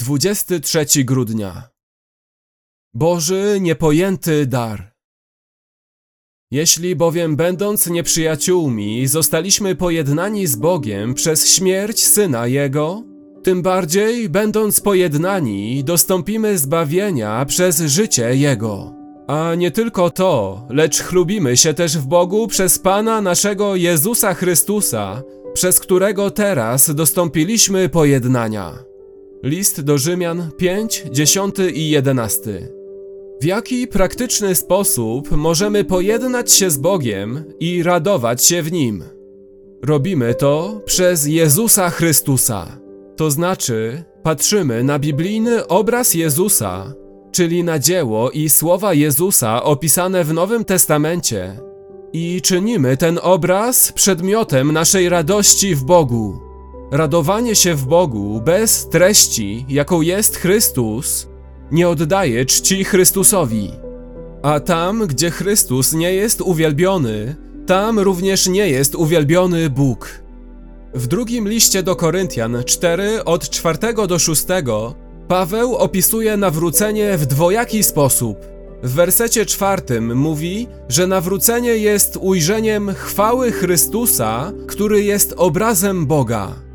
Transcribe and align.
23 0.00 1.04
grudnia. 1.04 1.68
Boży 2.94 3.58
niepojęty 3.60 4.46
dar. 4.46 4.94
Jeśli 6.50 6.96
bowiem 6.96 7.36
będąc 7.36 7.86
nieprzyjaciółmi 7.86 9.06
zostaliśmy 9.06 9.74
pojednani 9.74 10.46
z 10.46 10.56
Bogiem 10.56 11.14
przez 11.14 11.48
śmierć 11.48 12.06
Syna 12.06 12.46
Jego, 12.46 13.02
tym 13.42 13.62
bardziej 13.62 14.28
będąc 14.28 14.80
pojednani 14.80 15.84
dostąpimy 15.84 16.58
zbawienia 16.58 17.44
przez 17.44 17.80
życie 17.80 18.36
Jego. 18.36 18.94
A 19.26 19.54
nie 19.54 19.70
tylko 19.70 20.10
to, 20.10 20.66
lecz 20.70 21.02
chlubimy 21.02 21.56
się 21.56 21.74
też 21.74 21.98
w 21.98 22.06
Bogu 22.06 22.48
przez 22.48 22.78
Pana 22.78 23.20
naszego 23.20 23.76
Jezusa 23.76 24.34
Chrystusa, 24.34 25.22
przez 25.54 25.80
którego 25.80 26.30
teraz 26.30 26.94
dostąpiliśmy 26.94 27.88
pojednania. 27.88 28.89
List 29.42 29.80
do 29.80 29.98
Rzymian 29.98 30.50
5, 30.56 31.04
10 31.10 31.54
i 31.74 31.90
11. 31.90 32.68
W 33.40 33.44
jaki 33.44 33.88
praktyczny 33.88 34.54
sposób 34.54 35.30
możemy 35.30 35.84
pojednać 35.84 36.52
się 36.52 36.70
z 36.70 36.76
Bogiem 36.76 37.44
i 37.60 37.82
radować 37.82 38.44
się 38.44 38.62
w 38.62 38.72
Nim? 38.72 39.04
Robimy 39.84 40.34
to 40.34 40.80
przez 40.84 41.26
Jezusa 41.26 41.90
Chrystusa. 41.90 42.78
To 43.16 43.30
znaczy, 43.30 44.04
patrzymy 44.22 44.84
na 44.84 44.98
biblijny 44.98 45.66
obraz 45.66 46.14
Jezusa, 46.14 46.94
czyli 47.32 47.64
na 47.64 47.78
dzieło 47.78 48.30
i 48.30 48.48
słowa 48.48 48.94
Jezusa 48.94 49.62
opisane 49.62 50.24
w 50.24 50.32
Nowym 50.32 50.64
Testamencie, 50.64 51.56
i 52.12 52.42
czynimy 52.42 52.96
ten 52.96 53.18
obraz 53.22 53.92
przedmiotem 53.92 54.72
naszej 54.72 55.08
radości 55.08 55.74
w 55.74 55.84
Bogu. 55.84 56.49
Radowanie 56.90 57.54
się 57.56 57.74
w 57.74 57.86
Bogu 57.86 58.40
bez 58.44 58.88
treści, 58.88 59.66
jaką 59.68 60.00
jest 60.00 60.36
Chrystus, 60.36 61.28
nie 61.72 61.88
oddaje 61.88 62.44
czci 62.44 62.84
Chrystusowi. 62.84 63.70
A 64.42 64.60
tam, 64.60 65.06
gdzie 65.06 65.30
Chrystus 65.30 65.92
nie 65.92 66.14
jest 66.14 66.40
uwielbiony, 66.40 67.36
tam 67.66 67.98
również 67.98 68.46
nie 68.46 68.68
jest 68.68 68.94
uwielbiony 68.94 69.70
Bóg. 69.70 70.08
W 70.94 71.06
drugim 71.06 71.48
liście 71.48 71.82
do 71.82 71.96
Koryntian 71.96 72.62
4 72.66 73.24
od 73.24 73.50
4 73.50 73.78
do 74.08 74.18
6 74.18 74.46
Paweł 75.28 75.76
opisuje 75.76 76.36
nawrócenie 76.36 77.18
w 77.18 77.26
dwojaki 77.26 77.82
sposób. 77.82 78.38
W 78.82 78.94
wersecie 78.94 79.46
czwartym 79.46 80.16
mówi, 80.16 80.68
że 80.88 81.06
nawrócenie 81.06 81.76
jest 81.76 82.18
ujrzeniem 82.20 82.94
chwały 82.94 83.52
Chrystusa, 83.52 84.52
który 84.66 85.04
jest 85.04 85.34
obrazem 85.36 86.06
Boga. 86.06 86.69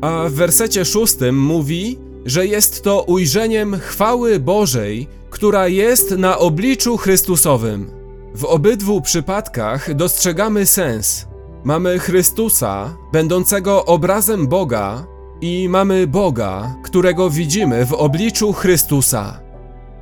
A 0.00 0.28
w 0.28 0.32
wersecie 0.32 0.84
szóstym 0.84 1.40
mówi, 1.40 1.98
że 2.24 2.46
jest 2.46 2.82
to 2.82 3.02
ujrzeniem 3.02 3.78
chwały 3.78 4.40
Bożej, 4.40 5.08
która 5.30 5.68
jest 5.68 6.10
na 6.10 6.38
obliczu 6.38 6.96
Chrystusowym. 6.96 7.90
W 8.34 8.44
obydwu 8.44 9.00
przypadkach 9.00 9.94
dostrzegamy 9.94 10.66
sens. 10.66 11.26
Mamy 11.64 11.98
Chrystusa, 11.98 12.96
będącego 13.12 13.84
obrazem 13.84 14.48
Boga, 14.48 15.06
i 15.40 15.68
mamy 15.68 16.06
Boga, 16.06 16.76
którego 16.84 17.30
widzimy 17.30 17.86
w 17.86 17.92
obliczu 17.92 18.52
Chrystusa. 18.52 19.40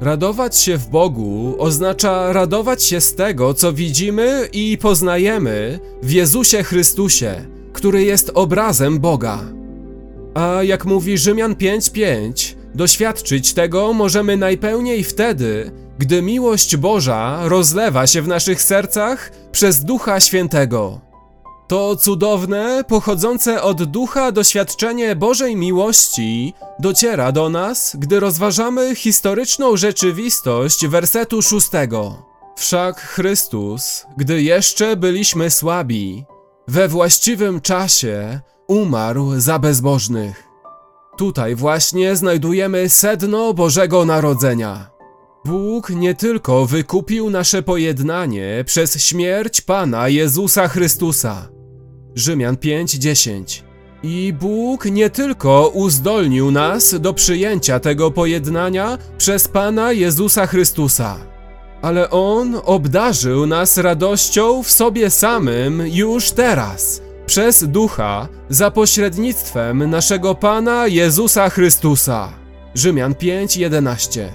Radować 0.00 0.56
się 0.56 0.78
w 0.78 0.88
Bogu 0.88 1.54
oznacza 1.58 2.32
radować 2.32 2.84
się 2.84 3.00
z 3.00 3.14
tego, 3.14 3.54
co 3.54 3.72
widzimy 3.72 4.48
i 4.52 4.78
poznajemy 4.78 5.80
w 6.02 6.10
Jezusie 6.10 6.62
Chrystusie, 6.62 7.44
który 7.72 8.02
jest 8.02 8.30
obrazem 8.34 8.98
Boga. 8.98 9.57
A 10.38 10.62
jak 10.62 10.84
mówi 10.84 11.18
Rzymian 11.18 11.54
5:5, 11.54 12.56
doświadczyć 12.74 13.54
tego 13.54 13.92
możemy 13.92 14.36
najpełniej 14.36 15.04
wtedy, 15.04 15.72
gdy 15.98 16.22
miłość 16.22 16.76
Boża 16.76 17.48
rozlewa 17.48 18.06
się 18.06 18.22
w 18.22 18.28
naszych 18.28 18.62
sercach 18.62 19.30
przez 19.52 19.84
Ducha 19.84 20.20
Świętego. 20.20 21.00
To 21.68 21.96
cudowne, 21.96 22.84
pochodzące 22.88 23.62
od 23.62 23.84
ducha 23.84 24.32
doświadczenie 24.32 25.16
Bożej 25.16 25.56
miłości 25.56 26.54
dociera 26.78 27.32
do 27.32 27.48
nas, 27.48 27.96
gdy 27.98 28.20
rozważamy 28.20 28.94
historyczną 28.94 29.76
rzeczywistość 29.76 30.86
wersetu 30.86 31.42
szóstego. 31.42 32.26
Wszak 32.56 33.00
Chrystus, 33.00 34.06
gdy 34.16 34.42
jeszcze 34.42 34.96
byliśmy 34.96 35.50
słabi, 35.50 36.24
we 36.68 36.88
właściwym 36.88 37.60
czasie 37.60 38.40
umarł 38.68 39.40
za 39.40 39.58
bezbożnych. 39.58 40.44
Tutaj 41.16 41.54
właśnie 41.54 42.16
znajdujemy 42.16 42.88
sedno 42.88 43.54
Bożego 43.54 44.04
Narodzenia. 44.04 44.90
Bóg 45.44 45.90
nie 45.90 46.14
tylko 46.14 46.66
wykupił 46.66 47.30
nasze 47.30 47.62
pojednanie 47.62 48.64
przez 48.66 49.02
śmierć 49.02 49.60
Pana 49.60 50.08
Jezusa 50.08 50.68
Chrystusa, 50.68 51.48
Rzymian 52.14 52.56
5:10. 52.56 53.62
I 54.02 54.32
Bóg 54.40 54.84
nie 54.84 55.10
tylko 55.10 55.70
uzdolnił 55.74 56.50
nas 56.50 57.00
do 57.00 57.14
przyjęcia 57.14 57.80
tego 57.80 58.10
pojednania 58.10 58.98
przez 59.18 59.48
Pana 59.48 59.92
Jezusa 59.92 60.46
Chrystusa, 60.46 61.16
ale 61.82 62.10
On 62.10 62.60
obdarzył 62.64 63.46
nas 63.46 63.78
radością 63.78 64.62
w 64.62 64.70
sobie 64.70 65.10
samym 65.10 65.82
już 65.86 66.30
teraz, 66.30 67.07
przez 67.28 67.64
Ducha, 67.64 68.28
za 68.48 68.70
pośrednictwem 68.70 69.90
naszego 69.90 70.34
Pana 70.34 70.86
Jezusa 70.86 71.50
Chrystusa. 71.50 72.32
Rzymian 72.74 73.14
5:11. 73.14 74.28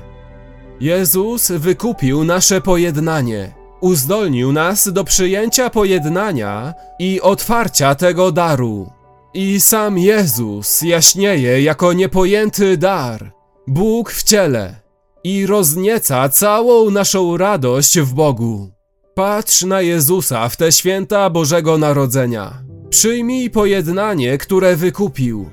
Jezus 0.79 1.51
wykupił 1.51 2.23
nasze 2.23 2.61
pojednanie 2.61 3.53
uzdolnił 3.81 4.51
nas 4.51 4.93
do 4.93 5.03
przyjęcia 5.03 5.69
pojednania 5.69 6.73
i 6.99 7.21
otwarcia 7.21 7.95
tego 7.95 8.31
daru. 8.31 8.91
I 9.33 9.59
sam 9.59 9.97
Jezus 9.97 10.81
jaśnieje 10.81 11.61
jako 11.61 11.93
niepojęty 11.93 12.77
dar, 12.77 13.33
Bóg 13.67 14.11
w 14.11 14.23
ciele, 14.23 14.75
i 15.23 15.45
roznieca 15.45 16.29
całą 16.29 16.91
naszą 16.91 17.37
radość 17.37 17.99
w 17.99 18.13
Bogu. 18.13 18.71
Patrz 19.15 19.61
na 19.63 19.81
Jezusa 19.81 20.49
w 20.49 20.57
te 20.57 20.71
święta 20.71 21.29
Bożego 21.29 21.77
Narodzenia. 21.77 22.72
Przyjmij 22.93 23.49
pojednanie, 23.49 24.37
które 24.37 24.75
wykupił. 24.75 25.49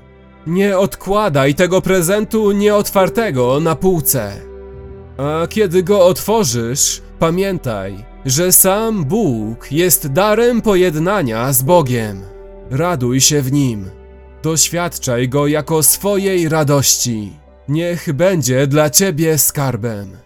Nie 0.47 0.79
odkładaj 0.79 1.55
tego 1.55 1.83
prezentu 1.83 2.53
nieotwartego 2.53 3.61
na 3.61 3.77
półce. 3.77 4.33
A 5.17 5.47
kiedy 5.47 5.83
go 5.83 6.07
otworzysz, 6.07 7.03
pamiętaj, 7.19 8.05
że 8.25 8.53
sam 8.53 9.05
Bóg 9.05 9.73
jest 9.73 10.13
darem 10.13 10.63
pojednania 10.63 11.53
z 11.53 11.63
Bogiem. 11.63 12.23
Raduj 12.71 13.21
się 13.21 13.43
w 13.43 13.53
nim. 13.53 13.91
Doświadczaj 14.43 15.29
go 15.29 15.47
jako 15.47 15.83
swojej 15.83 16.49
radości. 16.49 17.33
Niech 17.69 18.13
będzie 18.13 18.67
dla 18.67 18.91
ciebie 18.91 19.39
skarbem. 19.39 20.17